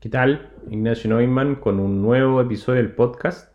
[0.00, 0.52] ¿Qué tal?
[0.70, 3.52] Ignacio Neumann con un nuevo episodio del podcast.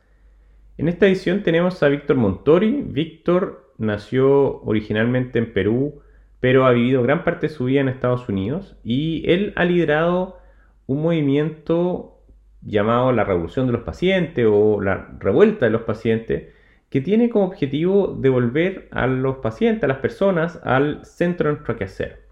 [0.77, 2.83] En esta edición tenemos a Víctor Montori.
[2.85, 6.01] Víctor nació originalmente en Perú,
[6.41, 10.37] pero ha vivido gran parte de su vida en Estados Unidos y él ha liderado
[10.85, 12.19] un movimiento
[12.61, 16.49] llamado la Revolución de los Pacientes o la Revuelta de los Pacientes,
[16.89, 21.77] que tiene como objetivo devolver a los pacientes, a las personas, al centro de nuestro
[21.77, 22.27] quehacer,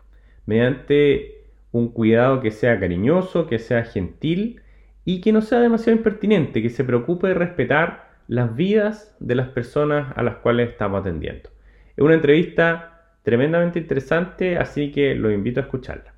[0.45, 1.40] mediante
[1.71, 4.61] un cuidado que sea cariñoso, que sea gentil
[5.05, 9.49] y que no sea demasiado impertinente, que se preocupe de respetar las vidas de las
[9.49, 11.49] personas a las cuales estamos atendiendo.
[11.95, 16.13] Es una entrevista tremendamente interesante, así que los invito a escucharla.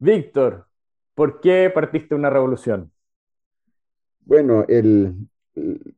[0.00, 0.68] Víctor,
[1.14, 2.92] ¿por qué partiste una revolución?
[4.28, 4.66] Bueno,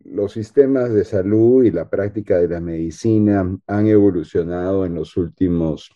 [0.04, 5.90] los sistemas de salud y la práctica de la medicina han evolucionado en los últimos,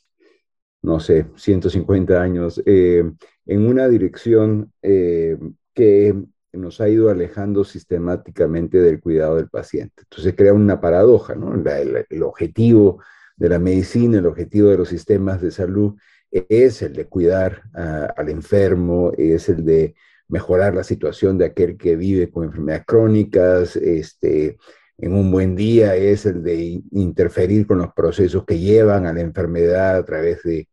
[0.83, 3.09] no sé, 150 años eh,
[3.47, 5.39] en una dirección eh,
[5.73, 6.13] que
[6.53, 10.03] nos ha ido alejando sistemáticamente del cuidado del paciente.
[10.03, 11.55] Entonces crea una paradoja, ¿no?
[11.55, 13.01] el, objetivo
[13.37, 15.95] de la medicina, el objetivo de los sistemas de salud
[16.33, 19.95] es el de cuidar al enfermo, es el de
[20.29, 24.57] mejorar la situación de aquel que vive con enfermedades crónicas, este,
[24.99, 29.21] en un buen día es el de interferir con los procesos que llevan a la
[29.21, 30.69] enfermedad a través de,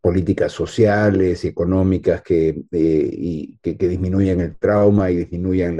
[0.00, 5.76] políticas sociales y económicas que, eh, y, que, disminuyan el trauma y disminuyan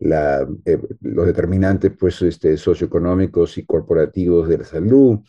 [0.00, 5.20] la, eh, los determinantes pues, este, socioeconómicos y corporativos de la salud.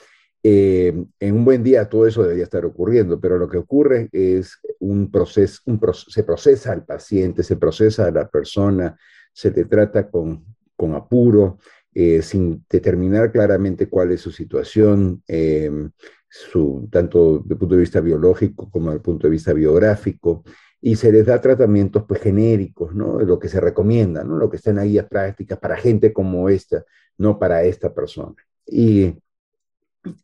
[0.45, 4.59] Eh, en un buen día todo eso debería estar ocurriendo, pero lo que ocurre es
[4.79, 5.61] un proceso,
[6.09, 8.97] se procesa al paciente, se procesa a la persona,
[9.31, 11.59] se le trata con, con apuro,
[11.93, 15.91] eh, sin determinar claramente cuál es su situación, em,
[16.27, 20.43] su, tanto desde el punto de vista biológico como desde el punto de vista biográfico,
[20.81, 23.19] y se les da tratamientos pues, genéricos, ¿no?
[23.19, 24.37] lo que se recomienda, ¿no?
[24.37, 26.83] lo que está en la guía práctica para gente como esta,
[27.17, 28.35] no para esta persona.
[28.65, 29.15] Y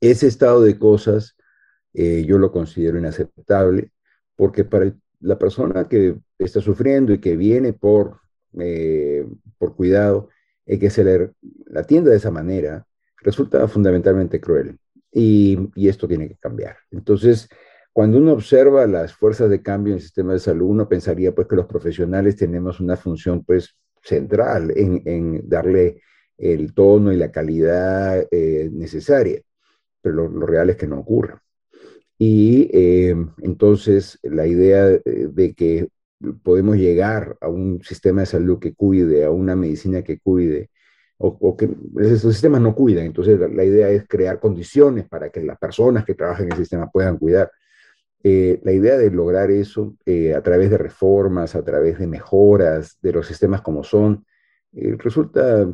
[0.01, 1.35] ese estado de cosas
[1.93, 3.91] eh, yo lo considero inaceptable
[4.35, 8.21] porque para la persona que está sufriendo y que viene por,
[8.59, 10.29] eh, por cuidado,
[10.65, 11.31] el que se le
[11.75, 12.85] atienda de esa manera
[13.17, 14.77] resulta fundamentalmente cruel
[15.11, 16.77] y, y esto tiene que cambiar.
[16.91, 17.49] Entonces,
[17.91, 21.47] cuando uno observa las fuerzas de cambio en el sistema de salud, uno pensaría pues
[21.47, 26.01] que los profesionales tenemos una función pues central en, en darle
[26.37, 29.41] el tono y la calidad eh, necesaria
[30.01, 31.41] pero lo, real es que no ocurra.
[32.17, 35.87] Y eh, entonces la idea de, que
[36.43, 40.69] podemos llegar a un sistema de salud que cuide, a una medicina que cuide,
[41.17, 43.05] o, que esos sistemas no cuidan.
[43.05, 46.89] Entonces la, idea es crear condiciones para que las personas que trabajan en el sistema
[46.89, 47.51] puedan cuidar.
[48.21, 52.97] Eh, la idea de lograr eso eh, a través de reformas, a través de mejoras
[53.01, 54.25] de los sistemas como son,
[54.71, 55.67] resulta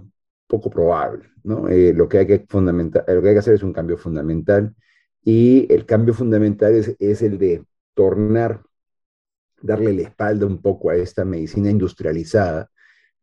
[0.47, 1.29] poco probable.
[1.44, 1.69] ¿no?
[1.69, 4.73] Eh, lo, que hay que fundamental, lo que hay que hacer es un cambio fundamental
[5.23, 7.63] y el cambio fundamental es, es el de
[7.94, 8.61] tornar,
[9.61, 12.69] darle la espalda un poco a esta medicina industrializada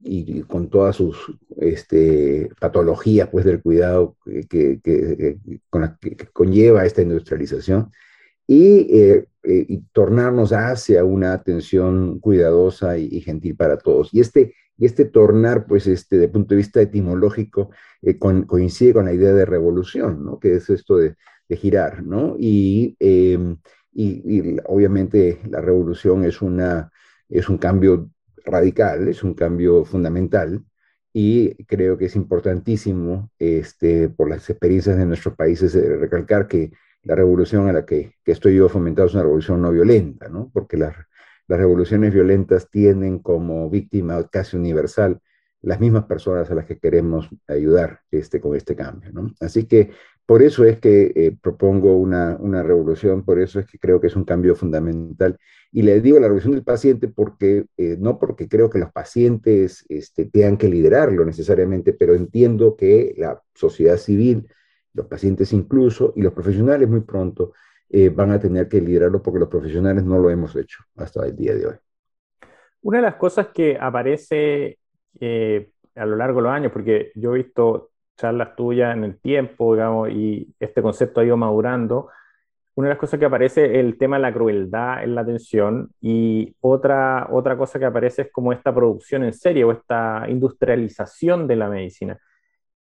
[0.04, 1.16] y, con todas sus
[1.58, 5.38] este, patologías pues, del cuidado que, que,
[5.70, 7.92] con la que, conlleva esta industrialización
[8.46, 14.12] y, eh, eh, y, tornarnos hacia una atención cuidadosa y, y gentil para todos.
[14.12, 17.70] Y este y este tornar, pues, este, de punto de vista etimológico,
[18.02, 20.40] eh, coincide con la idea de revolución, ¿no?
[20.40, 21.14] Que es esto de,
[21.50, 22.34] girar, ¿no?
[22.40, 23.58] Em,
[23.92, 24.06] y,
[24.38, 26.90] y, obviamente la revolución es, una,
[27.28, 28.10] es un cambio
[28.44, 30.64] radical, es un cambio fundamental,
[31.12, 36.72] y creo que es importantísimo, este, por las experiencias de nuestros países, eh, recalcar que
[37.04, 40.50] la revolución a la que, que, estoy yo fomentando es una revolución no violenta, ¿no?
[40.52, 41.06] Porque la,
[41.52, 45.20] las revoluciones violentas tienen como víctima casi universal
[45.60, 49.12] las mismas personas a las que queremos ayudar este, con este cambio.
[49.12, 49.34] ¿no?
[49.38, 49.90] Así que
[50.24, 54.06] por eso es que eh, propongo una, una, revolución, por eso es que creo que
[54.06, 55.36] es un cambio fundamental.
[55.70, 59.84] Y le digo la revolución del paciente porque, eh, no porque creo que los pacientes
[59.90, 64.48] este, tengan que liderarlo necesariamente, pero entiendo que la sociedad civil,
[64.94, 67.52] los pacientes incluso, y los profesionales muy pronto,
[67.92, 71.36] eh, van a tener que liderarlo porque los profesionales no lo hemos hecho hasta el
[71.36, 71.74] día de hoy.
[72.80, 74.78] Una de las cosas que aparece
[75.20, 79.20] eh, a lo largo de los años, porque yo he visto charlas tuyas en el
[79.20, 82.08] tiempo, digamos, y este concepto ha ido madurando,
[82.74, 85.90] una de las cosas que aparece es el tema de la crueldad en la atención
[86.00, 91.46] y otra, otra cosa que aparece es como esta producción en serie o esta industrialización
[91.46, 92.18] de la medicina.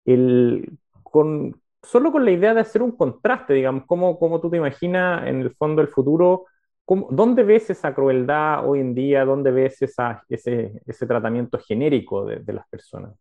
[0.05, 4.57] El, con, solo con la idea de hacer un contraste, digamos, cómo, cómo tú te
[4.57, 6.45] imaginas en el fondo el futuro,
[6.85, 9.25] cómo, ¿dónde ves esa crueldad hoy en día?
[9.25, 13.13] ¿Dónde ves esa, ese, ese tratamiento genérico de, de, las personas?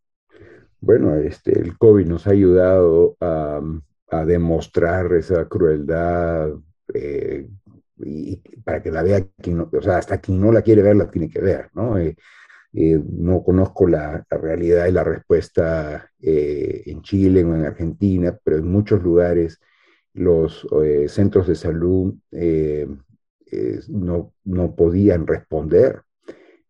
[0.80, 3.60] Bueno, este, el COVID nos ha ayudado a,
[4.10, 6.50] a demostrar esa crueldad
[6.94, 7.46] eh,
[7.98, 10.96] y para que la vea quien no, o sea, hasta quien no la quiere ver
[10.96, 11.98] la tiene que ver, ¿no?
[11.98, 12.16] Eh,
[12.74, 18.66] eh, no conozco la, realidad y la respuesta en Chile o en Argentina, pero en
[18.66, 19.60] muchos lugares
[20.14, 20.66] los
[21.06, 22.14] centros de salud
[23.88, 26.02] no, no podían responder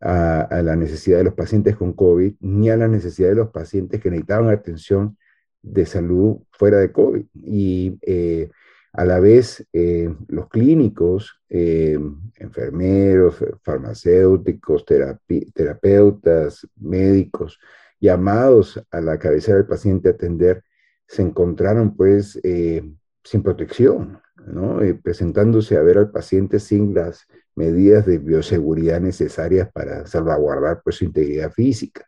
[0.00, 3.50] a, a, la necesidad de los pacientes con COVID ni a la necesidad de los
[3.50, 5.16] pacientes que necesitaban atención
[5.62, 7.24] de salud fuera de COVID.
[7.34, 8.50] Y eh,
[8.92, 11.98] a la vez, eh, los clínicos, eh,
[12.36, 14.84] enfermeros, farmacéuticos,
[15.54, 17.58] terapeutas, médicos,
[18.00, 20.62] llamados a la cabecera del paciente a atender,
[21.06, 22.40] se encontraron pues
[23.24, 24.78] sin protección, ¿no?
[25.02, 31.04] presentándose a ver al paciente sin las medidas de bioseguridad necesarias para salvaguardar pues su
[31.04, 32.06] integridad física.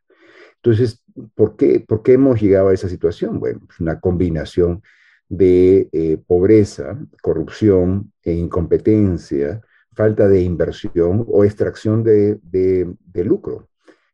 [0.63, 1.03] Entonces,
[1.35, 3.41] ¿por qué, ¿por qué hemos llegado a esa situación?
[3.41, 4.83] Bueno, es una combinación
[5.31, 9.63] de eh, pobreza, corrupción e incompetencia,
[9.95, 13.69] falta de inversión o extracción de, de, de lucro,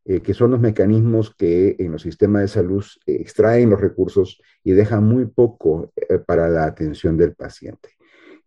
[0.05, 4.73] eh, que son los mecanismos que en los sistemas de salud extraen los recursos y
[4.73, 7.89] dejan muy poco eh, para la atención del paciente.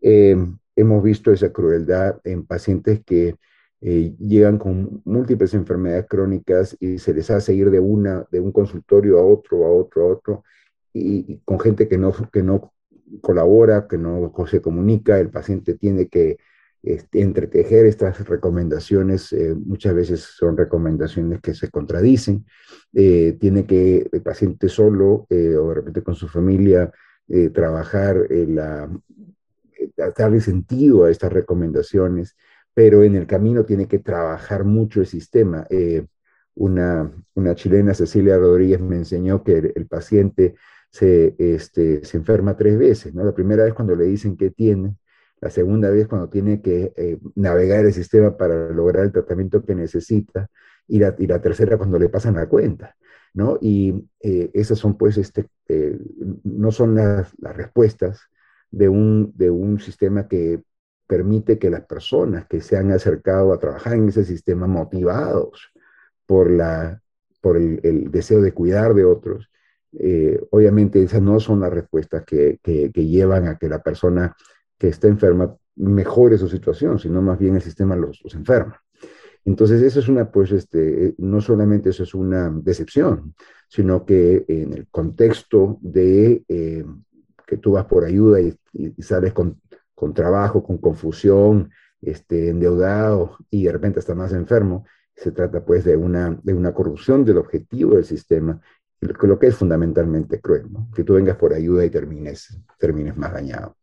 [0.02, 3.36] hemos visto esa crueldad en pacientes que
[3.82, 9.20] llegan con múltiples enfermedades crónicas y se les hace ir de, una, de un consultorio
[9.20, 10.44] a otro, a otro, a otro,
[11.46, 12.74] con gente que no, que no
[13.22, 16.38] colabora, que no se comunica, el paciente tiene que
[16.82, 22.46] este, entretejer estas recomendaciones, eh, muchas veces son recomendaciones que se contradicen,
[22.94, 26.92] eh, tiene que el paciente solo o de repente con su familia
[27.54, 28.90] trabajar, la,
[30.18, 32.36] darle sentido a estas recomendaciones
[32.80, 35.68] pero en el camino tiene que trabajar mucho el sistema.
[35.70, 36.08] Eh,
[36.56, 40.56] una, una, chilena, Cecilia Rodríguez, me enseñó que el, paciente
[40.90, 43.24] se, este, se enferma tres veces, ¿no?
[43.24, 44.96] La primera vez cuando le dicen que tiene,
[45.42, 49.76] la segunda vez cuando tiene que eh, navegar el sistema para lograr el tratamiento que
[49.76, 50.50] necesita,
[50.88, 52.96] y la, y la tercera cuando le pasan la cuenta,
[53.34, 53.58] ¿no?
[53.62, 55.98] Y eh, esas son, pues, este, eh,
[56.44, 58.22] no son las, las respuestas
[58.72, 60.64] de un, de un sistema que
[61.08, 65.72] permite que las personas que se han acercado a trabajar en ese sistema motivados
[66.28, 67.02] por, la,
[67.42, 69.49] por el, deseo de cuidar de otros,
[69.94, 74.36] eh, obviamente esas no son las respuestas que, que, llevan a que la persona
[74.78, 78.82] que está enferma mejore su situación, sino más bien el sistema los, los enferma.
[79.46, 83.34] Entonces, eso es una, pues, este, no solamente eso es una decepción,
[83.68, 86.86] sino que en el contexto de eh,
[87.48, 89.60] que tú vas por ayuda y, y, sales con
[90.00, 91.72] con trabajo, con confusión,
[92.02, 94.86] este, endeudado y de repente está más enfermo.
[95.14, 98.62] Se trata pues de una, de una corrupción del objetivo del sistema,
[99.02, 100.90] lo que es fundamentalmente cruel, ¿no?
[100.94, 103.76] que tú vengas por ayuda y termines, termines más dañado.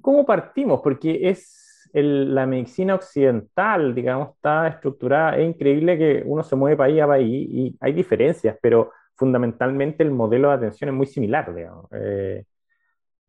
[0.00, 0.80] ¿Cómo partimos?
[0.82, 5.36] Porque es el, la medicina occidental, digamos, está estructurada.
[5.36, 10.10] Es increíble que uno se mueve país a país y hay diferencias, pero fundamentalmente el
[10.10, 11.86] modelo de atención es muy similar, digamos.
[11.92, 12.44] Eh,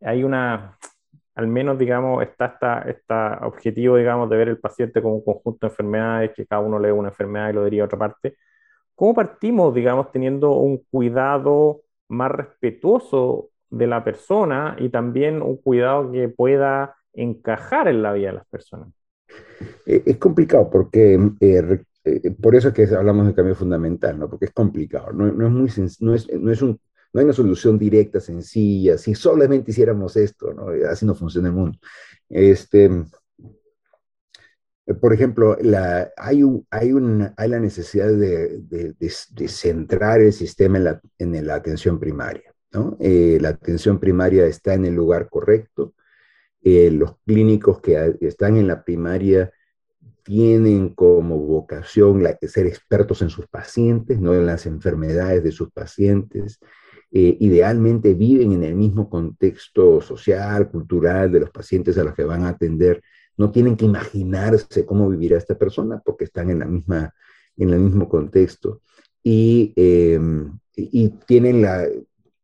[0.01, 0.77] hay una,
[1.35, 5.71] al menos, digamos, está este objetivo, digamos, de ver el paciente como un conjunto de
[5.71, 8.37] enfermedades, que cada uno lee una enfermedad y lo diría a otra parte.
[8.95, 16.11] ¿Cómo partimos, digamos, teniendo un cuidado más respetuoso de la persona y también un cuidado
[16.11, 18.89] que pueda encajar en la vida de las personas?
[19.85, 24.29] Eh, es complicado porque, eh, eh, por eso es que hablamos de cambio fundamental, ¿no?
[24.29, 26.79] Porque es complicado, no, no es, muy, no es, no es un
[27.15, 28.97] no hay una solución directa, sencilla.
[28.97, 30.67] Si solamente hiciéramos esto, ¿no?
[30.91, 31.77] así no funciona el mundo.
[32.27, 32.89] Este,
[35.01, 35.57] por ejemplo,
[36.17, 36.93] hay, hay,
[37.37, 38.95] hay la necesidad de,
[39.47, 42.55] centrar el sistema en la, en la atención primaria.
[42.99, 45.93] Eh, la atención primaria está en el lugar correcto.
[46.61, 49.51] Eh, los clínicos que están en la primaria
[50.23, 56.59] tienen como vocación ser expertos en sus pacientes, no en las enfermedades de sus pacientes.
[57.11, 62.23] Eh, idealmente viven en el mismo contexto social, cultural de los pacientes a los que
[62.23, 63.01] van a atender.
[63.37, 67.13] No tienen que imaginarse cómo vivirá esta persona porque están en, la misma,
[67.57, 68.81] en el mismo contexto.
[69.23, 71.87] Y, em, y tienen la,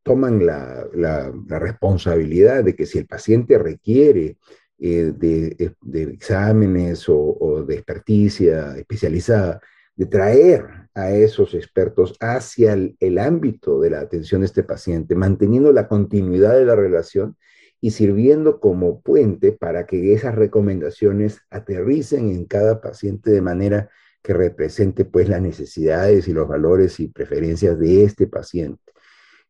[0.04, 4.38] toman la, la, responsabilidad de que si el paciente requiere
[4.80, 9.62] eh, de, de, exámenes o, o, de experticia especializada,
[9.96, 15.16] de traer a esos expertos hacia el, el ámbito de la atención de este paciente,
[15.16, 17.38] manteniendo la continuidad de la relación
[17.82, 23.90] y sirviendo como puente para que esas recomendaciones aterricen en cada paciente de manera
[24.22, 28.84] que represente pues las necesidades y los valores y preferencias de este paciente.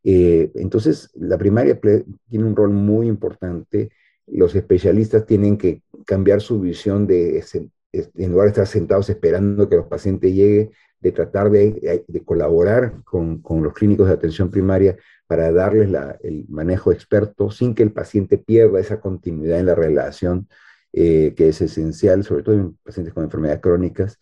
[0.04, 3.92] Eh, entonces, la primaria tiene un rol muy importante.
[4.28, 7.44] Los especialistas tienen que cambiar su visión de,
[7.92, 10.72] en lugar de estar sentados esperando que los pacientes lleguen,
[11.02, 14.96] de tratar de, de colaborar con, con, los clínicos de atención primaria
[15.32, 15.90] para darles
[16.24, 20.50] el manejo experto sin que el paciente pierda esa continuidad en la relación
[20.92, 24.20] eh, que es esencial, sobre todo en pacientes con enfermedades crónicas.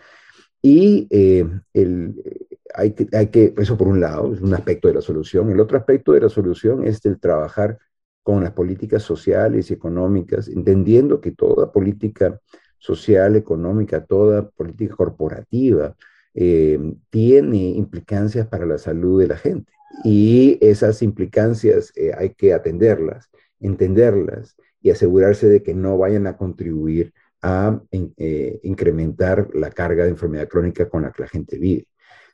[0.62, 4.94] Y eh, el, hay, que, hay que, eso por un lado, es un aspecto de
[4.94, 5.50] la solución.
[5.50, 7.80] El otro aspecto de la solución es el trabajar
[8.22, 12.40] con las políticas sociales y económicas, entendiendo que toda política
[12.78, 15.96] social, económica, toda política corporativa,
[16.36, 19.74] eh, tiene implicancias para la salud de la gente.
[20.04, 23.30] Y esas implicancias eh, hay que atenderlas,
[23.60, 30.12] entenderlas y asegurarse de que no vayan a contribuir a eh, incrementar la carga de
[30.12, 31.88] enfermedad crónica con la que la gente vive.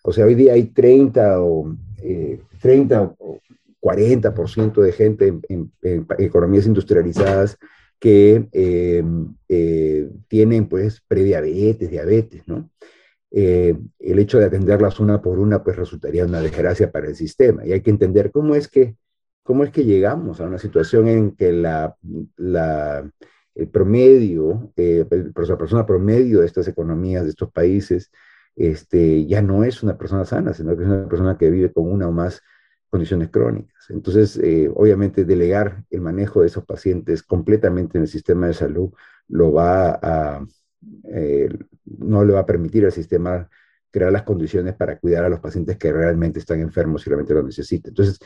[0.04, 1.76] O sea, hoy día hay 30 o,
[2.62, 3.40] 30 o
[3.82, 5.72] 40% de gente en,
[6.18, 7.58] economías industrializadas
[8.00, 8.48] que
[10.28, 12.70] tienen pues prediabetes, diabetes, ¿no?
[13.38, 17.66] Eh, el hecho de atenderlas una por una pues resultaría una desgracia para el sistema.
[17.66, 18.96] Y hay que entender cómo es que,
[19.44, 21.98] cómo es que llegamos a una situación en que la,
[23.56, 28.10] el promedio, eh, la persona promedio de estas economías, de estos países,
[28.56, 31.92] este, ya no es una persona sana, sino que es una persona que vive con
[31.92, 32.42] una o más
[32.90, 33.90] condiciones crónicas.
[33.90, 38.94] Entonces, eh, obviamente, delegar el manejo de esos pacientes completamente en el sistema de salud
[39.28, 40.46] lo va a,
[42.16, 43.50] no le va a permitir al sistema
[43.92, 47.44] crear las condiciones para cuidar a los pacientes que realmente están enfermos y realmente lo
[47.44, 47.92] necesitan.
[47.92, 48.20] Entonces,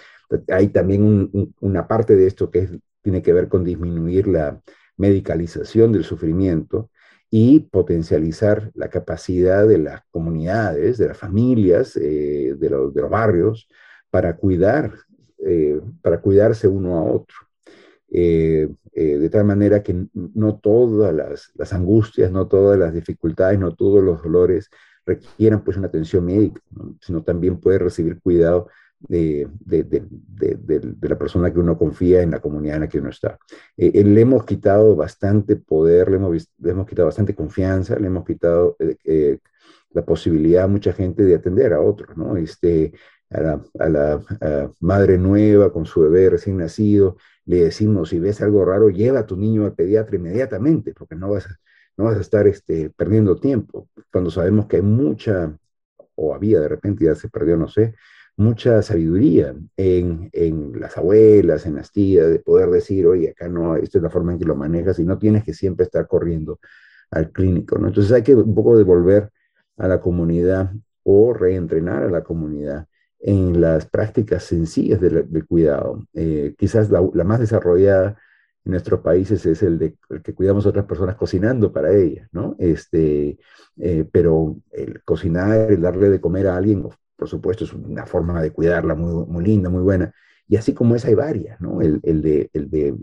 [0.48, 1.30] hay también
[1.60, 4.62] una parte de esto que tiene que ver con disminuir la
[4.98, 6.90] medicalización del sufrimiento
[7.30, 13.70] y potencializar la capacidad de las comunidades, de las familias, eh, de, los, barrios,
[14.10, 14.94] para cuidar,
[15.46, 17.38] eh, para cuidarse uno a otro.
[18.12, 23.76] Eh, eh, de tal manera que no todas las, angustias, no todas las dificultades, no
[23.76, 24.70] todos los dolores
[25.06, 26.62] requieran pues una atención médica,
[27.02, 28.68] sino también puede recibir cuidado
[29.00, 29.48] de,
[31.02, 33.38] la persona que uno confía en la comunidad en la que uno está.
[33.78, 38.26] Eh, le hemos quitado bastante poder, le hemos, le hemos quitado bastante confianza, le hemos
[38.26, 38.76] quitado
[39.92, 42.38] la posibilidad a mucha gente de atender a otros, ¿no?
[42.38, 42.92] Este,
[43.32, 44.22] a la,
[44.80, 49.26] madre nueva con su bebé recién nacido, le decimos, si ves algo raro, lleva a
[49.26, 51.58] tu niño al pediatra inmediatamente, porque no vas a,
[51.98, 55.56] no vas a estar este, perdiendo tiempo, cuando sabemos que hay mucha,
[56.16, 57.96] o había de repente, ya se perdió, no sé,
[58.38, 63.76] mucha sabiduría en, en, las abuelas, en las tías, de poder decir, oye, acá no,
[63.76, 66.60] esta es la forma en que lo manejas y no tienes que siempre estar corriendo
[67.12, 67.88] al clínico, ¿no?
[67.88, 69.30] Entonces hay que un poco devolver
[69.78, 70.72] a la comunidad
[71.04, 72.88] o reentrenar a la comunidad
[73.20, 76.06] en las prácticas sencillas del, cuidado.
[76.14, 78.18] Eh, quizás la, más desarrollada
[78.66, 82.56] en nuestros países es el de que cuidamos a otras personas cocinando para ellas, ¿no?
[82.60, 83.38] Este,
[83.78, 88.42] eh, pero el cocinar, el darle de comer a alguien, por supuesto, es una forma
[88.42, 90.14] de cuidarla muy, muy linda, muy buena.
[90.48, 91.82] Y así como esa hay varias, ¿no?
[91.82, 92.96] El, el de, el de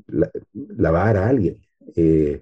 [0.54, 1.62] lavar a alguien,
[1.94, 2.40] eh,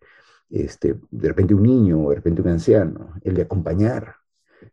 [0.50, 4.14] este, de repente un niño, de repente un anciano, el de acompañar,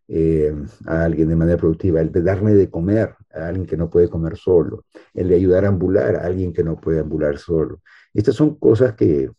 [0.08, 0.54] eh,
[0.86, 4.10] a alguien de manera productiva, el de darle de comer a alguien que no puede
[4.10, 7.82] comer solo, el de ayudar a ambular a alguien que no puede ambular solo.
[8.14, 9.32] Estas son cosas que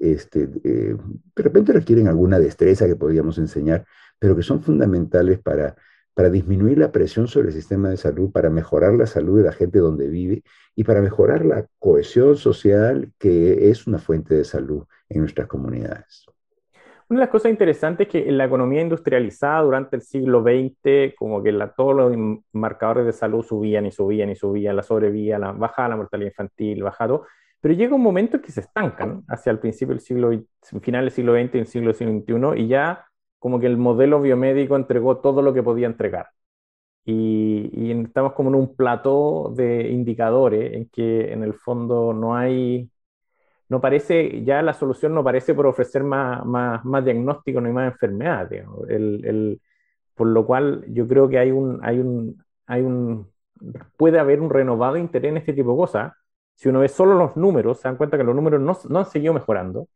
[0.00, 0.96] este, eh,
[1.36, 3.86] de repente requieren alguna destreza que podríamos enseñar,
[4.18, 5.76] pero que son fundamentales para,
[6.14, 9.52] para disminuir la presión sobre el sistema de salud, para mejorar la salud de la
[9.52, 10.42] gente donde vive
[10.74, 16.26] y para mejorar la cohesión social que es una fuente de salud en nuestras comunidades.
[17.08, 21.14] Una de las cosas interesantes es que en la economía industrializada durante el siglo XX,
[21.16, 22.16] como que la, todos los
[22.52, 26.82] marcadores de salud subían y subían y subían, la sobrevía, la, bajaba la mortalidad infantil,
[26.82, 27.20] bajaba
[27.60, 30.30] pero llega un momento en que se estancan hacia el principio del siglo,
[30.80, 33.06] final del siglo XX y el siglo XXI, y ya
[33.38, 36.28] como que el modelo biomédico entregó todo lo que podía entregar.
[37.04, 42.36] Y, y estamos como en un plató de indicadores en que en el fondo no
[42.36, 42.90] hay
[43.68, 47.92] no parece, ya la solución no parece por ofrecer más, más, más diagnóstico ni más
[47.92, 48.64] enfermedades.
[48.88, 49.60] El, el,
[50.14, 53.28] por lo cual yo creo que hay un, hay un, hay un,
[53.96, 56.12] puede haber un renovado interés en este tipo de cosas.
[56.54, 59.06] Si uno ve solo los números, se dan cuenta que los números no, no han
[59.06, 59.88] seguido mejorando.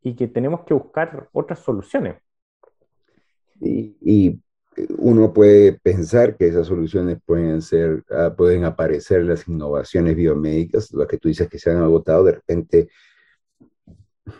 [0.00, 2.16] y que tenemos que buscar otras soluciones.
[3.60, 4.40] Y,
[4.96, 11.08] uno puede pensar que esas soluciones pueden ser, ah, pueden aparecer las innovaciones biomédicas, las
[11.08, 12.88] que tú dices que se han agotado, de repente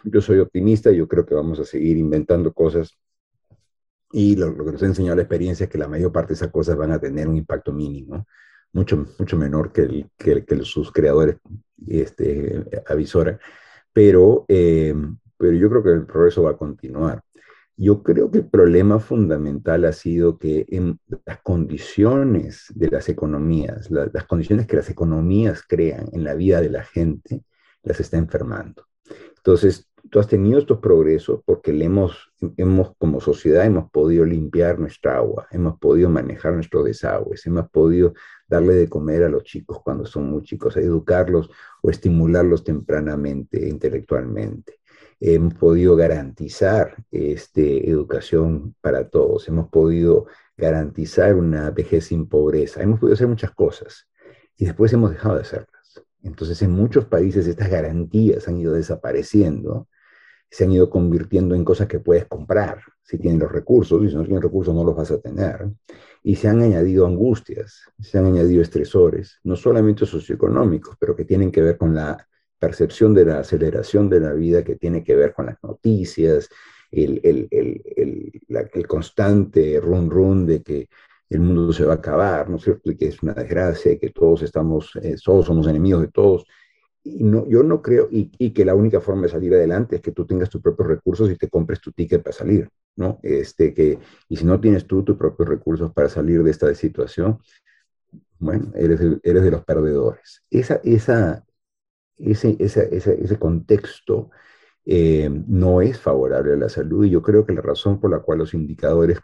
[0.05, 2.99] yo soy optimista, yo creo que vamos a seguir inventando cosas
[4.13, 6.51] y lo, que nos ha enseñado la experiencia es que la mayor parte de esas
[6.51, 8.27] cosas van a tener un impacto mínimo,
[8.73, 11.37] mucho, mucho menor que, el, que, que sus creadores
[11.87, 12.65] este,
[13.93, 14.95] pero, eh,
[15.37, 17.23] pero yo creo que el progreso va a continuar.
[17.77, 23.89] Yo creo que el problema fundamental ha sido que en las condiciones de las economías,
[23.91, 27.45] las condiciones que las economías crean en la vida de la gente,
[27.85, 28.88] las está enfermando.
[29.49, 34.79] Entonces, tú has tenido estos progresos porque le hemos, hemos, como sociedad, hemos podido limpiar
[34.79, 38.13] nuestra agua, hemos podido manejar nuestros desagües, hemos podido
[38.47, 41.49] darle de comer a los chicos cuando son muy chicos, educarlos
[41.81, 44.81] o estimularlos tempranamente, intelectualmente
[45.19, 50.27] hemos podido garantizar este, educación para todos, hemos podido
[50.59, 54.07] garantizar una vejez sin pobreza, hemos podido hacer muchas cosas
[54.59, 55.78] y después hemos dejado de hacerlas.
[56.23, 59.89] Entonces en muchos países estas garantías han ido desapareciendo,
[60.51, 64.17] se han ido convirtiendo en cosas que puedes comprar si tienes los recursos, y si
[64.17, 65.67] no tienes recursos no los vas a tener.
[66.23, 71.51] Y se han añadido angustias, se han añadido estresores, no solamente socioeconómicos, pero que tienen
[71.51, 75.33] que ver con la percepción de la aceleración de la vida que tiene que ver
[75.33, 76.51] con las noticias,
[76.91, 80.89] el, el, el, el constante run run de que
[81.31, 82.91] el mundo se va a acabar, ¿no es cierto?
[82.91, 86.45] Y que es una desgracia, que todos estamos, eh, todos somos enemigos de todos.
[87.05, 90.03] Y no, yo no creo, y, y, que la única forma de salir adelante es
[90.03, 93.21] que tú tengas tus propios recursos y te compres tu ticket para salir, ¿no?
[93.23, 97.39] Este, que, y si no tienes tú tus propios recursos para salir de esta situación,
[98.39, 100.43] bueno, eres, eres de los perdedores.
[100.51, 101.45] Esa, esa,
[102.19, 104.31] ese, ese, ese contexto
[104.85, 108.21] eh, no es favorable a la salud y yo creo que la razón por la
[108.21, 109.19] cual los indicadores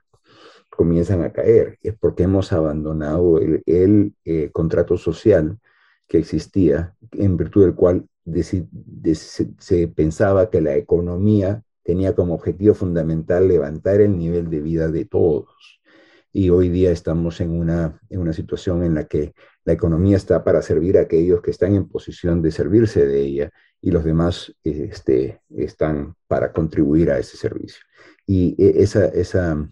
[0.75, 5.59] comienzan a caer es porque hemos abandonado el, el eh, contrato social
[6.07, 13.47] que existía, en virtud del cual se pensaba que la economía tenía como objetivo fundamental
[13.49, 15.81] levantar el nivel de vida de todos.
[16.33, 20.43] Y hoy día estamos en una, en una situación en la que la economía está
[20.43, 24.53] para servir a aquellos que están en posición de servirse de ella y los demás
[24.65, 27.85] este, están para contribuir a ese servicio.
[28.27, 29.69] Y e, esa, esa,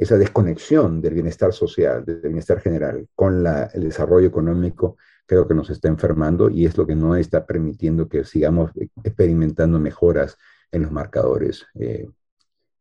[0.00, 5.54] esa desconexión del bienestar social, del bienestar general con la, el desarrollo económico, creo que
[5.54, 8.70] nos está enfermando y es lo que no está permitiendo que sigamos
[9.04, 10.38] experimentando mejoras
[10.72, 12.08] en los marcadores eh,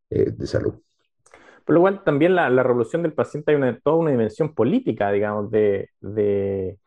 [0.09, 0.75] eh, de salud.
[1.65, 5.11] Por lo cual también la, la revolución del paciente hay una, toda una dimensión política,
[5.11, 6.79] digamos, de, de,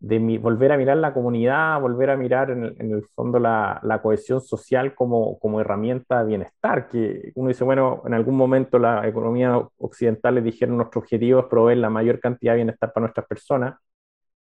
[0.00, 4.94] de volver a mirar la comunidad, volver a mirar en el, fondo la, cohesión social
[4.94, 10.36] como, como herramienta de bienestar, que uno dice, bueno, en algún momento la economía occidental
[10.36, 13.76] le dijeron nuestro objetivo es proveer la mayor cantidad de bienestar para nuestras personas,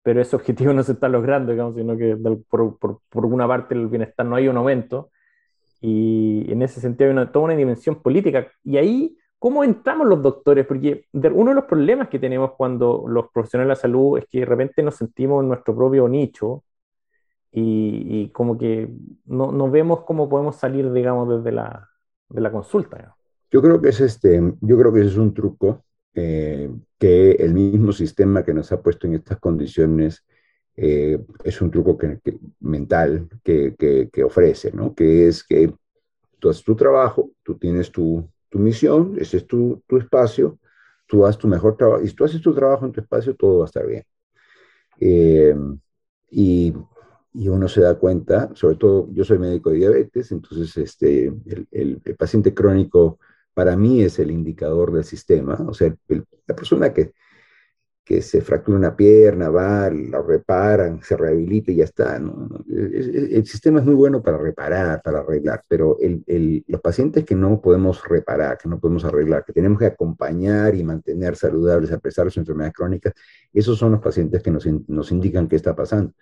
[0.04, 2.18] pero ese objetivo no se está logrando, digamos, sino que
[2.50, 5.12] por, por, por una parte el bienestar no hay un aumento,
[5.80, 10.66] y en ese sentido hay toda una dimensión política, y ahí ¿Cómo entramos los doctores?
[10.66, 14.40] Porque uno de los problemas que tenemos cuando los profesionales de la salud es que
[14.40, 16.64] de repente nos sentimos en nuestro propio nicho
[17.52, 18.90] y, como que
[19.26, 21.90] no, no, vemos cómo podemos salir, digamos, desde la,
[22.30, 23.16] de la consulta.
[23.50, 26.70] Yo creo que es este, yo creo que ese es un truco eh,
[27.00, 30.26] que el mismo sistema que nos ha puesto en estas condiciones
[30.76, 32.20] eh, es un truco que,
[32.60, 34.94] mental que, que, que, ofrece, ¿no?
[34.94, 35.74] Que es que
[36.40, 40.60] tú haces tu trabajo, tú tienes tu, tu misión, ese es tu, tu espacio,
[41.06, 43.60] tú haces tu mejor trabajo, y si tú haces tu trabajo en tu espacio, todo
[43.60, 44.04] va a estar bien.
[45.00, 45.56] Eh,
[46.32, 46.74] y,
[47.34, 51.28] y, uno se da cuenta, sobre todo yo soy médico de diabetes, entonces este,
[51.72, 53.20] el, el paciente crónico
[53.54, 57.14] para mí es el indicador del sistema, o sea, la persona que
[58.08, 62.16] que se fractura una pierna, va, la reparan, se rehabilita y ya está.
[62.16, 68.02] El, sistema es muy bueno para reparar, para arreglar, pero los pacientes que no podemos
[68.08, 72.32] reparar, que no podemos arreglar, que tenemos que acompañar y mantener saludables a pesar de
[72.32, 73.14] sus enfermedades crónicas,
[73.52, 76.14] esos son los pacientes que nos, indican qué está pasando.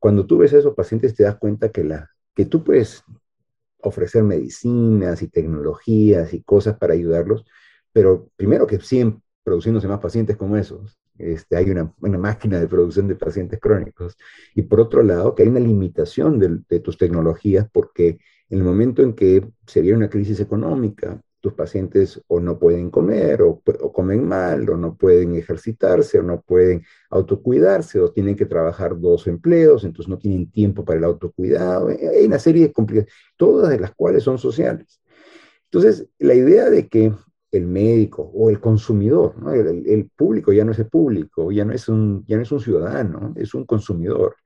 [0.00, 1.88] Cuando tú ves a esos pacientes te das cuenta que,
[2.34, 3.04] que tú puedes
[3.80, 7.44] ofrecer medicinas y tecnologías y cosas para ayudarlos,
[7.92, 10.98] pero primero que siempre produciéndose más pacientes como esos.
[11.16, 14.16] Este, hay una, máquina de producción de pacientes crónicos.
[14.56, 18.18] Y por otro lado, que hay una limitación de, tus tecnologías porque
[18.50, 22.90] en el momento en que se viene una crisis económica tus pacientes o no pueden
[22.90, 28.46] comer o, comen mal o no pueden ejercitarse o no pueden autocuidarse o tienen que
[28.46, 31.86] trabajar dos empleos, entonces no tienen tiempo para el autocuidado.
[31.86, 35.00] Hay una serie de complicaciones, todas de las cuales son sociales.
[35.70, 37.12] Entonces, la idea de que
[37.52, 41.88] el médico o el consumidor, el, público ya no es el público, ya no es,
[41.88, 44.36] un, ya no es un ciudadano, es un consumidor.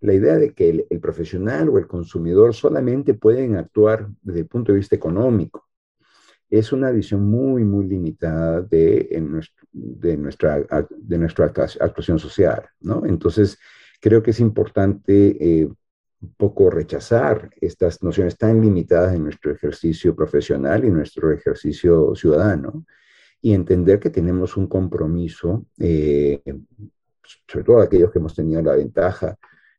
[0.00, 4.72] La idea de que el, profesional o el consumidor solamente pueden actuar desde el punto
[4.72, 5.68] de vista económico
[6.50, 9.08] es una visión muy, muy limitada de,
[9.72, 13.04] de, nuestra, de nuestra actuación social, ¿no?
[13.06, 13.58] Entonces,
[14.00, 15.68] creo que es importante eh,
[16.24, 22.86] un poco rechazar estas nociones tan limitadas en nuestro ejercicio profesional y nuestro ejercicio ciudadano
[23.42, 26.40] y entender que tenemos un compromiso, eh,
[27.46, 29.36] sobre todo aquellos que hemos tenido la ventaja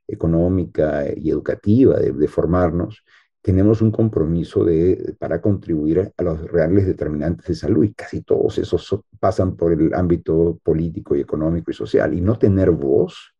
[0.08, 3.04] económica y educativa de, de formarnos,
[3.42, 8.58] tenemos un compromiso de, para contribuir a los reales determinantes de salud y casi todos
[8.58, 12.16] esos pasan por el ámbito político y económico y social.
[12.16, 13.35] Y no tener voz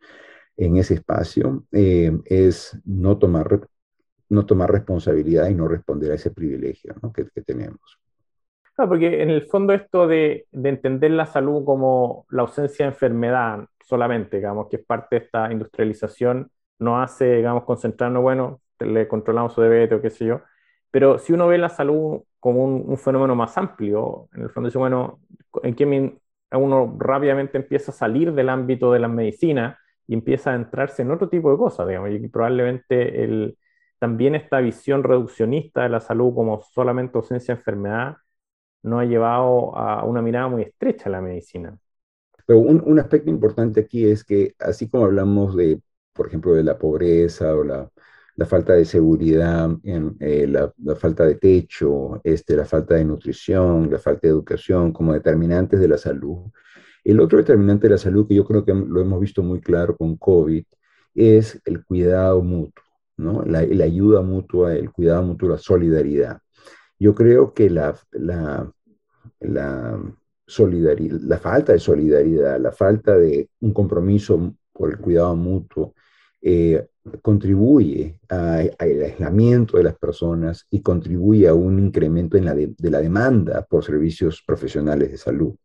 [0.58, 3.68] en ese espacio eh, es no tomar,
[4.30, 8.00] no tomar responsabilidad y no responder a ese privilegio que, tenemos.
[8.76, 12.92] Claro, porque en el fondo esto de, de, entender la salud como la ausencia de
[12.92, 19.08] enfermedad solamente, digamos, que es parte de esta industrialización, no hace, digamos, concentrarnos, bueno, le
[19.08, 20.42] controlamos su diabetes o qué sé yo.
[20.92, 24.78] Pero si uno ve la salud como un, fenómeno más amplio, en el fondo dice,
[24.78, 25.20] bueno,
[25.64, 26.20] en que
[26.52, 31.12] uno rápidamente empieza a salir del ámbito de la medicina y empieza a entrarse en
[31.12, 33.58] otro tipo de cosas, digamos, y probablemente el,
[34.00, 38.18] también esta visión reduccionista de la salud como solamente ausencia de enfermedad
[38.84, 41.78] no ha llevado a una mirada muy estrecha a la medicina.
[42.46, 45.82] Pero un, aspecto importante aquí es que así como hablamos de,
[46.14, 47.90] por ejemplo, de la pobreza o la
[48.36, 54.00] la falta de seguridad, eh, la, falta de techo, este, la falta de nutrición, la
[54.00, 56.52] falta de educación como determinantes de la salud.
[57.06, 59.96] El otro determinante de la salud que yo creo que lo hemos visto muy claro
[59.96, 60.64] con COVID
[61.14, 62.84] es el cuidado mutuo,
[63.46, 66.40] la, ayuda mutua, el cuidado mutuo, la solidaridad.
[66.98, 67.94] Yo creo que la,
[71.40, 75.94] falta de solidaridad, la falta de un compromiso por el cuidado mutuo,
[76.42, 76.88] eh,
[77.22, 83.00] contribuye al aislamiento de las personas y contribuye a un incremento en la de, la
[83.00, 85.56] demanda por servicios profesionales de salud.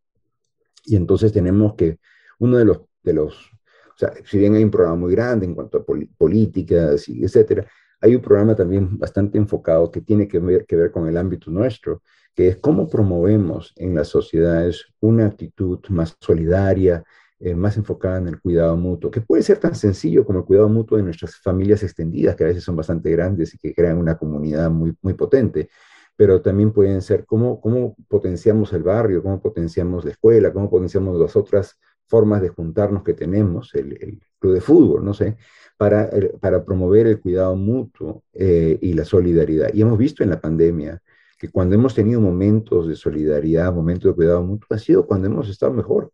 [0.83, 1.99] Y entonces tenemos que,
[2.39, 3.51] uno de los, de los
[3.95, 5.85] o sea, si bien hay un programa muy grande en cuanto a
[6.17, 7.67] políticas y etcétera,
[7.99, 11.51] hay un programa también bastante enfocado que tiene que ver, que ver con el ámbito
[11.51, 12.01] nuestro,
[12.33, 17.03] que es cómo promovemos en las sociedades una actitud más solidaria,
[17.39, 20.69] eh, más enfocada en el cuidado mutuo, que puede ser tan sencillo como el cuidado
[20.69, 24.17] mutuo de nuestras familias extendidas, que a veces son bastante grandes y que crean una
[24.17, 25.69] comunidad muy, muy potente,
[26.15, 31.19] pero también pueden ser cómo, cómo potenciamos el barrio, cómo potenciamos la escuela, cómo potenciamos
[31.19, 35.37] las otras formas de juntarnos que tenemos, el, el club de fútbol, no sé,
[35.77, 39.73] para, para promover el cuidado mutuo eh, y la solidaridad.
[39.73, 41.01] Y hemos visto en la pandemia
[41.39, 45.49] que cuando hemos tenido momentos de solidaridad, momentos de cuidado mutuo, ha sido cuando hemos
[45.49, 46.11] estado mejor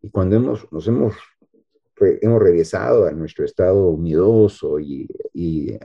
[0.00, 1.14] y cuando hemos, nos hemos,
[1.98, 5.76] hemos regresado a nuestro estado miedoso y, y,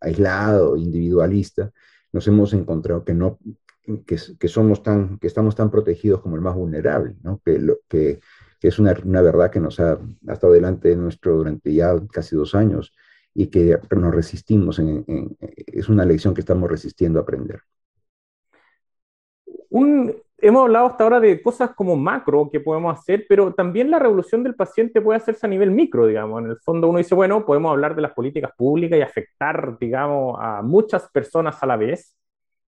[0.00, 1.72] aislado, individualista,
[2.12, 3.38] nos hemos encontrado que no,
[4.06, 7.40] que, somos tan, que estamos tan protegidos como el más vulnerable, ¿no?
[7.44, 8.20] que, lo, que,
[8.60, 12.36] es una, una, verdad que nos ha, ha, estado delante de nuestro durante ya casi
[12.36, 12.94] dos años
[13.34, 14.80] y que nos resistimos,
[15.48, 17.62] es una lección que estamos resistiendo a aprender.
[19.70, 24.00] Un, hemos hablado hasta ahora de cosas como macro que podemos hacer, pero también la
[24.00, 26.42] revolución del paciente puede hacerse a nivel micro, digamos.
[26.42, 30.36] En el fondo uno dice, bueno, podemos hablar de las políticas públicas y afectar, digamos,
[30.40, 32.16] a muchas personas a la vez,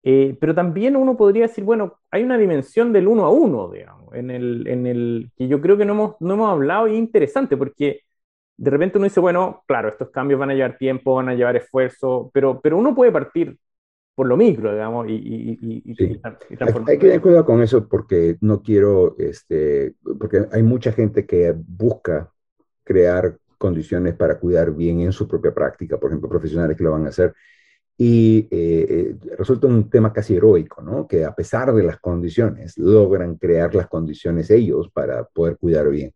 [0.02, 4.12] eh, pero también uno podría decir, bueno, hay una dimensión del uno a uno, digamos,
[4.14, 6.98] en el, en el que yo creo que no hemos, no hemos hablado y es
[6.98, 8.00] interesante porque
[8.56, 11.56] de repente uno dice, bueno, claro, estos cambios van a llevar tiempo, van a llevar
[11.56, 13.56] esfuerzo, pero, pero uno puede partir
[14.14, 16.20] por lo micro, digamos, y, y, y, sí.
[16.86, 21.54] hay, que tener cuidado con eso porque no quiero, este, porque hay mucha gente que
[21.56, 22.30] busca
[22.84, 27.06] crear condiciones para cuidar bien en su propia práctica, por ejemplo, profesionales que lo van
[27.06, 27.32] a hacer,
[27.96, 28.86] y eh,
[29.20, 31.06] eh, resulta un tema casi heroico, ¿no?
[31.06, 36.12] Que a pesar de las condiciones, logran crear las condiciones ellos para poder cuidar bien.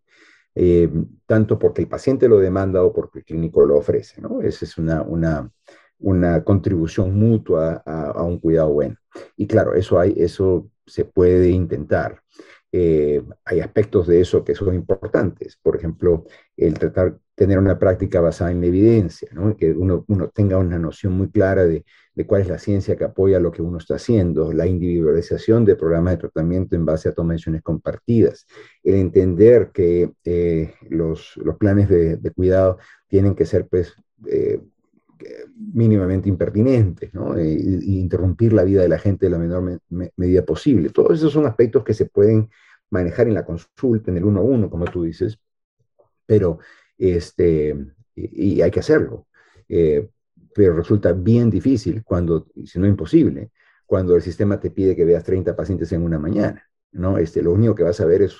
[0.55, 0.91] Eh,
[1.27, 4.41] tanto porque el paciente lo demanda o porque el clínico lo ofrece, ¿no?
[4.41, 5.51] Esa es una, una,
[5.99, 8.97] una contribución mutua a, un cuidado bueno.
[9.37, 12.21] Y claro, eso, hay, eso se puede intentar.
[12.73, 15.59] Eh, hay aspectos de eso que son importantes.
[15.63, 16.25] Por ejemplo,
[16.57, 19.29] el tratar tener una práctica basada en la evidencia,
[19.59, 23.05] que uno, uno, tenga una noción muy clara de, de cuál es la ciencia que
[23.05, 27.15] apoya lo que uno está haciendo, la individualización de programas de tratamiento en base a
[27.15, 28.47] tomaciones compartidas,
[28.83, 33.95] el entender que eh, los, los, planes de, de, cuidado tienen que ser pues,
[34.27, 34.59] eh,
[35.73, 37.37] mínimamente impertinentes, ¿no?
[37.37, 40.91] e, interrumpir la vida de la gente de la menor me, me, medida posible.
[40.91, 42.51] Todos esos son aspectos que se pueden
[42.91, 45.39] manejar en la consulta, en el uno a uno, como tú dices,
[46.27, 46.59] pero
[46.99, 47.77] este,
[48.15, 49.27] y, y hay que hacerlo.
[49.69, 50.09] Eh,
[50.55, 53.51] pero resulta bien difícil, cuando, si no imposible,
[53.85, 57.19] cuando el sistema te pide que veas 30 pacientes en una mañana, ¿no?
[57.19, 58.37] Este, lo único que vas a ver es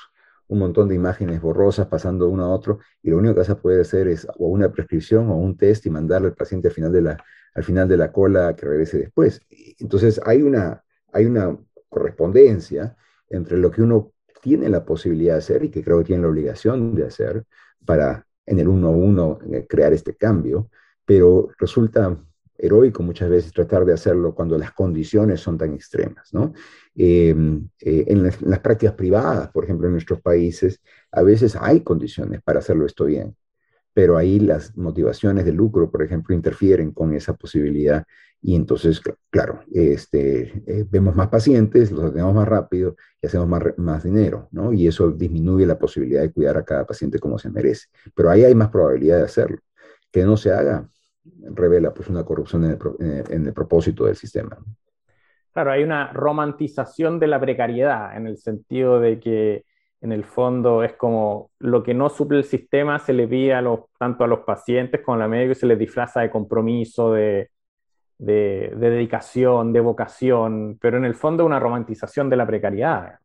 [0.49, 3.61] un montón de imágenes borrosas pasando uno a otro y lo único que vas a
[3.61, 6.93] poder hacer es o una prescripción o un test y mandarle al paciente al final
[6.93, 9.41] de la, al final de la cola que regrese después.
[9.79, 10.83] Entonces hay una,
[11.13, 11.57] hay una
[11.89, 12.97] correspondencia
[13.29, 16.29] entre lo que uno tiene la posibilidad de hacer y que creo que tiene la
[16.29, 17.45] obligación de hacer
[17.85, 20.71] para en el uno a uno eh, crear este cambio
[21.07, 22.19] pero resulta
[22.59, 26.53] heroico muchas veces tratar de hacerlo cuando las condiciones son tan extremas, ¿no?
[26.95, 30.81] Em, eh, en, las, prácticas privadas, por ejemplo, en nuestros países,
[31.13, 33.37] a veces hay condiciones para hacerlo esto bien,
[33.93, 38.05] pero ahí las motivaciones de lucro, por ejemplo, interfieren con esa posibilidad
[38.43, 43.63] y entonces, claro, este, eh, vemos más pacientes, los atendemos más rápido y hacemos más,
[43.77, 44.73] más dinero, ¿no?
[44.73, 48.45] Y eso disminuye la posibilidad de cuidar a cada paciente como se merece, pero ahí
[48.45, 49.59] hay más probabilidad de hacerlo.
[50.13, 50.89] Que no se haga,
[51.53, 54.57] revela pues una corrupción en el, en el propósito del sistema.
[55.53, 59.65] Claro, hay una romantización de la precariedad en el sentido de que
[60.03, 63.63] en el fondo es como lo que no suple el sistema se le pide a
[63.63, 67.13] los, tanto a los pacientes como a la médica y se les disfraza de compromiso,
[67.13, 67.51] de,
[68.19, 73.19] de, de, dedicación, de vocación, pero en el fondo una romantización de la precariedad.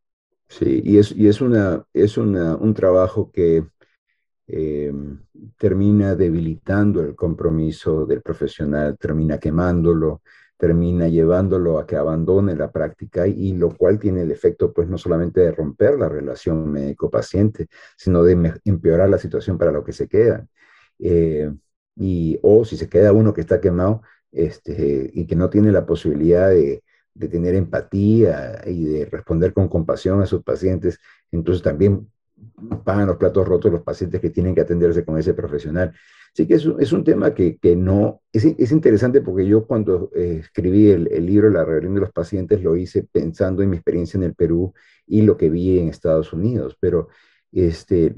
[0.47, 3.63] Sí, y es, y es, una, es una, un trabajo que
[4.47, 4.91] eh,
[5.57, 10.21] termina debilitando el compromiso del profesional, termina quemándolo,
[10.57, 14.97] termina llevándolo a que abandone la práctica y lo cual tiene el efecto pues no
[14.97, 20.07] solamente de romper la relación médico-paciente, sino de empeorar la situación para lo que se
[20.07, 20.45] queda.
[20.99, 21.51] Eh,
[21.95, 25.85] y, o si se queda uno que está quemado este, y que no tiene la
[25.85, 30.99] posibilidad de, de tener empatía y de responder con compasión a sus pacientes,
[31.31, 32.07] entonces también
[32.83, 35.93] pagan los platos rotos los pacientes que tienen que atenderse con ese profesional.
[36.33, 40.09] Así que es, es un tema que, que no, es, es, interesante porque yo cuando
[40.15, 44.17] eh, escribí el, libro La rebelión de los pacientes lo hice pensando en mi experiencia
[44.17, 44.73] en el Perú
[45.05, 47.09] y lo que vi en Estados Unidos, pero
[47.51, 48.13] este,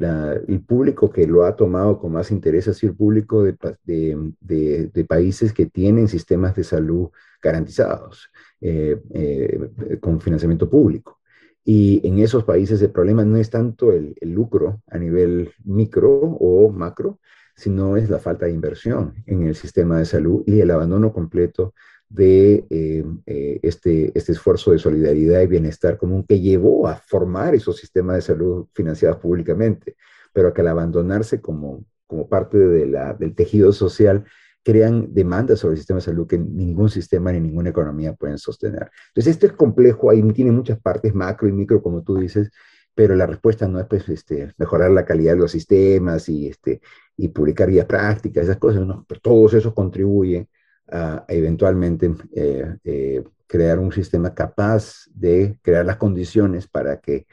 [0.47, 5.53] el público que lo ha tomado con más interés ha sido el público de países
[5.53, 7.09] que tienen sistemas de salud
[7.43, 8.31] garantizados
[8.61, 11.19] eh, eh, con financiamiento público.
[11.65, 16.11] Y en esos países el problema no es tanto el, el, lucro a nivel micro
[16.11, 17.19] o macro,
[17.55, 21.73] sino es la falta de inversión en el sistema de salud y el abandono completo
[22.13, 27.55] de eh, eh, este, este esfuerzo de solidaridad y bienestar común que llevó a formar
[27.55, 29.95] esos sistemas de salud financiados públicamente,
[30.31, 34.25] pero que al abandonarse como, como parte del tejido social,
[34.63, 38.89] crean demandas sobre el sistema de salud que ningún sistema ni ninguna economía pueden sostener.
[39.09, 42.49] Entonces, esto es complejo, ahí tiene muchas partes macro y micro, como tú dices,
[42.95, 46.81] pero la respuesta no es pues, este, mejorar la calidad de los sistemas y, este,
[47.17, 49.05] y publicar guías prácticas, esas cosas, ¿no?
[49.07, 50.47] Pero todos esos contribuyen
[50.89, 57.25] a, eventualmente eh, eh, crear un sistema capaz de crear las condiciones para que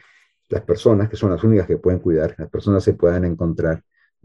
[0.49, 3.85] las personas, que son las únicas que pueden cuidar, las personas se puedan encontrar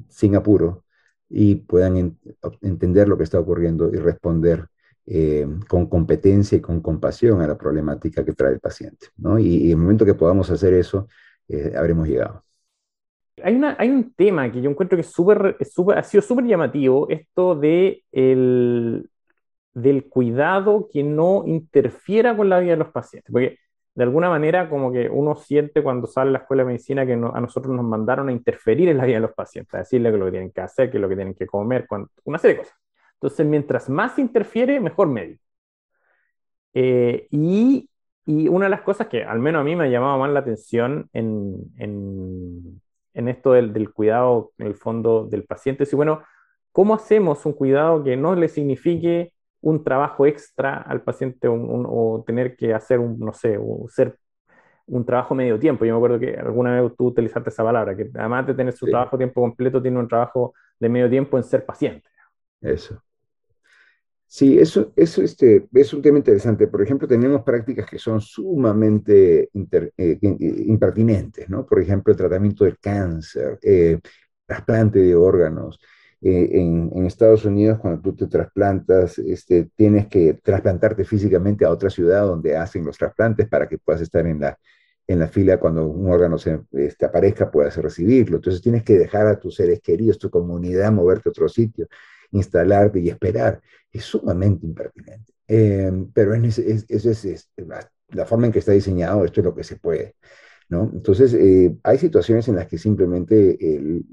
[0.09, 0.84] sin apuro
[1.29, 2.19] y puedan en,
[2.61, 4.67] entender lo que está ocurriendo y responder
[5.05, 9.07] eh, con competencia y con compasión a la problemática que trae el paciente.
[9.17, 9.37] ¿no?
[9.37, 11.07] Y, y el momento que podamos hacer eso,
[11.47, 12.43] eh, habremos llegado.
[13.43, 17.07] Hay, una, hay un tema que yo encuentro que super, super, ha sido súper llamativo,
[17.09, 19.09] esto de el,
[19.73, 23.31] del cuidado que no interfiera con la vida de los pacientes.
[23.95, 27.13] De alguna manera como que uno siente cuando sale a la escuela de medicina que
[27.13, 30.17] a nosotros nos mandaron a interferir en la vida de los pacientes, a decirle que
[30.17, 32.63] lo que tienen que hacer, que lo que tienen que comer, cuando, una serie de
[32.63, 32.77] cosas.
[33.13, 35.41] Entonces, mientras más interfiere, mejor médico.
[36.73, 37.89] Eh, y,
[38.25, 40.41] y, una de las cosas que al menos a mí me ha llamado más la
[40.41, 46.21] atención en, en, esto del, del, cuidado, en el fondo, del paciente, es, bueno,
[46.73, 49.31] ¿cómo hacemos un cuidado que no le signifique
[49.65, 53.87] un trabajo extra al paciente un, un, o tener que hacer un, no sé, o
[53.89, 54.15] ser
[54.85, 55.85] un trabajo medio tiempo.
[55.85, 58.85] Yo me acuerdo que alguna vez tú utilizaste esa palabra, que además de tener su
[58.85, 58.91] sí.
[58.91, 62.07] trabajo tiempo completo, tiene un trabajo de medio tiempo en ser paciente.
[62.61, 63.01] Eso.
[64.27, 66.67] Sí, eso, eso este, es un tema interesante.
[66.67, 71.65] Por ejemplo, tenemos prácticas que son sumamente inter, eh, impertinentes, ¿no?
[71.65, 73.99] Por ejemplo, el tratamiento del cáncer, eh,
[74.45, 75.79] trasplante de órganos,
[76.27, 81.91] eh, en, Estados Unidos, cuando tú te trasplantas, este, tienes que trasplantarte físicamente a otra
[81.91, 84.57] ciudad donde hacen los trasplantes para que puedas estar en la,
[85.05, 88.37] en la fila cuando un órgano se este, aparezca, puedas recibirlo.
[88.37, 91.87] Entonces tienes que dejar a tus seres queridos, tu comunidad, moverte a otro sitio,
[92.31, 93.61] instalarte y esperar.
[93.91, 95.31] Es sumamente impertinente.
[95.47, 97.49] Eh, pero es, es, es,
[98.09, 100.15] la forma en que está diseñado, esto es lo que se puede.
[100.69, 100.89] ¿No?
[100.93, 104.05] Entonces, eh, hay situaciones en las que simplemente el,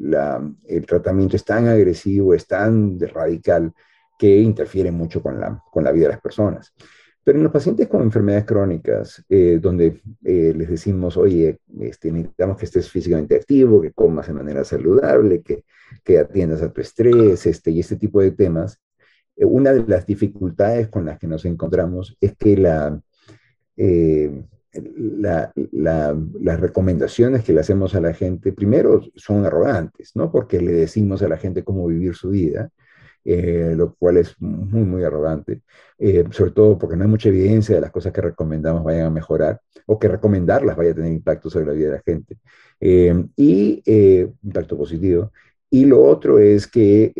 [0.87, 3.73] tratamiento es tan agresivo, es tan radical,
[4.19, 6.73] que interfiere mucho con la, vida de las personas.
[7.25, 12.57] Pero en los pacientes con enfermedades crónicas, eh, donde eh, les decimos, oye, este, necesitamos
[12.57, 15.65] que estés físicamente activo, que comas de manera saludable, que,
[16.19, 18.81] atiendas a tu estrés, este, y este tipo de temas,
[19.37, 23.01] una de las dificultades con las que nos encontramos es que la,
[24.75, 30.31] las recomendaciones que le hacemos a la gente, primero son arrogantes, ¿no?
[30.31, 32.71] Porque le decimos a la gente cómo vivir su vida,
[33.25, 35.63] eh, lo cual es muy, muy arrogante,
[35.99, 39.11] eh, sobre todo porque no hay mucha evidencia de las cosas que recomendamos vayan a
[39.11, 42.39] mejorar o que recomendarlas vaya a tener impacto sobre la vida de la gente.
[42.81, 43.83] Eh, y
[44.43, 45.33] impacto positivo.
[45.71, 47.13] Y lo otro es que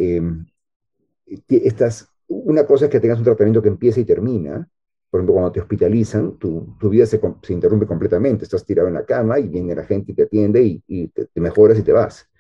[1.49, 4.69] estas, una cosa es que tengas un tratamiento que empieza y termina,
[5.13, 8.45] por ejemplo, cuando te hospitalizan, tu, tu vida se, se, interrumpe completamente.
[8.45, 11.29] Estás tirado en la cama y viene la gente y te atiende y, y te,
[11.35, 12.31] mejoras y te vas.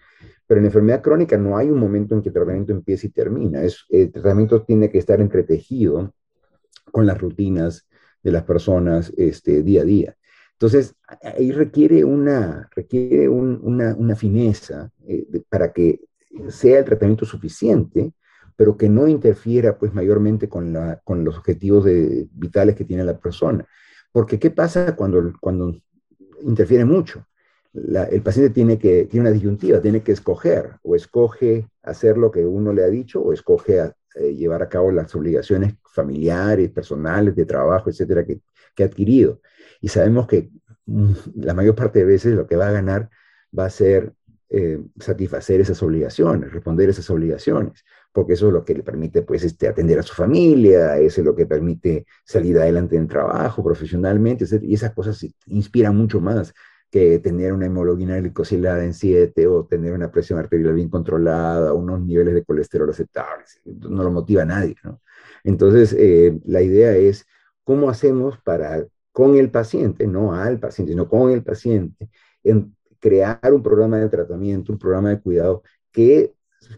[0.46, 3.62] Pero en enfermedad crónica no hay un momento en que el tratamiento empiece y termina.
[3.62, 6.14] Es, el tratamiento tiene que estar entretejido
[6.90, 7.86] con las rutinas
[8.22, 10.16] de las personas este, día a día.
[10.52, 16.00] Entonces, ahí requiere una, requiere un, una, una, fineza eh, para que
[16.48, 18.14] sea el tratamiento suficiente
[18.56, 23.04] pero que no interfiera pues mayormente con, la, con los objetivos de, vitales que tiene
[23.04, 23.66] la persona.
[24.12, 25.74] Porque ¿qué pasa cuando, cuando
[26.42, 27.26] interfiere mucho?
[27.74, 32.44] el paciente tiene, que, tiene una disyuntiva, tiene que escoger, o escoge hacer lo que
[32.44, 33.80] uno le ha dicho, o escoge
[34.14, 38.40] eh, llevar a cabo las obligaciones familiares, personales, de trabajo, etcétera, que,
[38.74, 39.40] que ha adquirido.
[39.80, 40.50] Y sabemos que
[40.84, 43.08] mm, la mayor parte de veces lo que va a ganar
[43.58, 44.12] va a ser
[44.50, 49.42] eh, satisfacer esas obligaciones, responder esas obligaciones porque eso es lo que le permite pues,
[49.42, 54.44] este, atender a su familia, eso es lo que permite salir adelante en trabajo, profesionalmente,
[54.62, 56.52] y esas cosas inspiran mucho más
[56.90, 62.02] que tener una hemoglobina glicosilada en 7 o tener una presión arterial bien controlada, unos
[62.02, 63.60] niveles de colesterol aceptables.
[63.64, 65.00] No lo motiva a nadie, ¿no?
[65.42, 67.26] Entonces, eh, la idea es
[67.64, 72.10] cómo hacemos para, con el paciente, no al paciente, sino con el paciente,
[72.44, 76.34] en crear un programa de tratamiento, un programa de cuidado que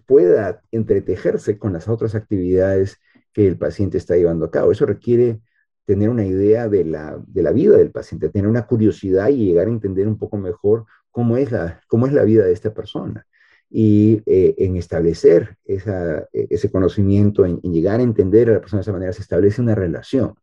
[0.07, 2.99] pueda entretejerse con las otras actividades
[3.33, 4.73] que el paciente está llevando a cabo.
[4.73, 5.41] Eso requiere
[5.85, 9.67] tener una idea de la, de la vida del paciente, tener una curiosidad y llegar
[9.67, 13.27] a entender un poco mejor cómo es la, cómo es la vida de esta persona.
[13.71, 18.83] Y eh, en establecer esa, ese conocimiento, en, llegar a entender a la persona de
[18.83, 20.35] esa manera, se establece una relación.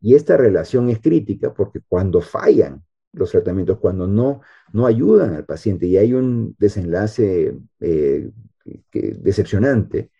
[0.00, 2.82] Y esta relación es crítica porque cuando fallan
[3.12, 4.40] los tratamientos, cuando no,
[4.72, 8.30] no ayudan al paciente y hay un desenlace eh,
[8.92, 10.10] decepcionante,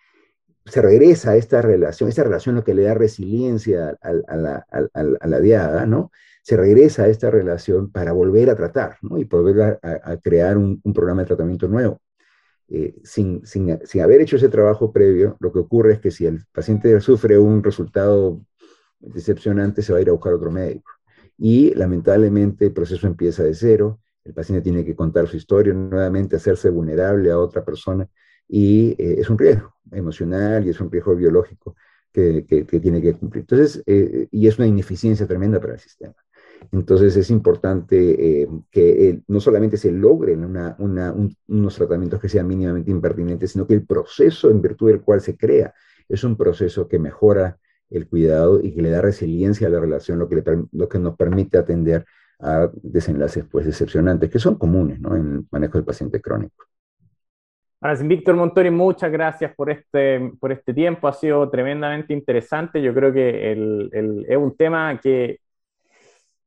[0.66, 5.40] se regresa a esta relación, esta relación lo que le da resiliencia a, la, a,
[5.40, 6.10] diada, ¿no?
[6.42, 9.18] Se regresa a esta relación para volver a tratar, ¿no?
[9.18, 12.00] Y volver a, crear un, programa de tratamiento nuevo.
[12.68, 16.26] Eh, sin, sin, sin, haber hecho ese trabajo previo, lo que ocurre es que si
[16.26, 18.44] el paciente sufre un resultado
[18.98, 20.90] decepcionante, se va a ir a buscar otro médico.
[21.38, 26.36] Y lamentablemente el proceso empieza de cero, el paciente tiene que contar su historia nuevamente,
[26.36, 28.08] hacerse vulnerable a otra persona
[28.48, 31.76] y eh, es un riesgo emocional y es un riesgo biológico
[32.12, 33.42] que, que, tiene que cumplir.
[33.42, 36.14] Entonces, eh, y es una ineficiencia tremenda para el sistema.
[36.72, 40.44] Entonces es importante eh, que no solamente se logren
[40.78, 45.36] unos tratamientos que sean mínimamente impertinentes, sino que el proceso en virtud del cual se
[45.36, 45.74] crea
[46.08, 47.58] es un proceso que mejora
[47.90, 51.16] el cuidado y que le da resiliencia a la relación, lo que, lo que nos
[51.16, 52.04] permite atender
[52.40, 55.14] a desenlaces pues, decepcionantes, que son comunes ¿no?
[55.16, 56.64] en el manejo del paciente crónico.
[57.80, 62.80] Ahora Víctor Montori, muchas gracias por este, por este tiempo, ha sido tremendamente interesante.
[62.82, 65.40] Yo creo que el, es un tema que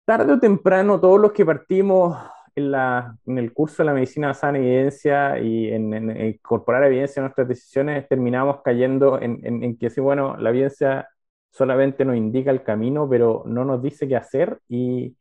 [0.05, 2.17] tarde o temprano todos los que partimos
[2.55, 5.93] en, la, en el curso de la medicina sana evidencia y en,
[6.27, 11.07] incorporar evidencia a nuestras decisiones, terminamos cayendo en, en, que sí, bueno, la evidencia
[11.51, 15.15] solamente nos indica el camino, pero no nos dice qué hacer y,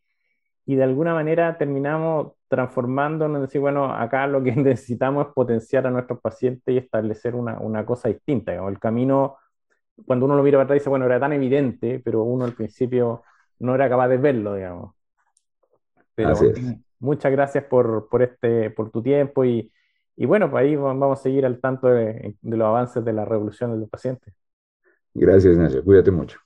[0.69, 5.87] y de alguna manera terminamos transformándonos en decir, bueno, acá lo que necesitamos es potenciar
[5.87, 8.53] a nuestros pacientes y establecer una, una cosa distinta.
[8.53, 9.39] El camino,
[10.05, 13.23] cuando uno lo mira para atrás, dice, bueno, era tan evidente, pero uno al principio
[13.61, 14.95] no era capaz de verlo, digamos.
[16.15, 16.35] Pero
[16.99, 19.73] muchas gracias por, por, este, por tu tiempo y,
[20.17, 23.25] Y bueno, pues ahí vamos a seguir al tanto de, de los avances de la
[23.25, 24.35] revolución del paciente.
[25.15, 25.83] Gracias, Ignacio.
[25.83, 26.39] Cuídate mucho.